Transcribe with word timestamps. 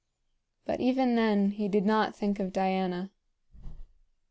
But 0.65 0.79
even 0.79 1.13
then 1.13 1.51
he 1.51 1.67
did 1.67 1.85
not 1.85 2.15
think 2.15 2.39
of 2.39 2.51
Diana. 2.51 3.11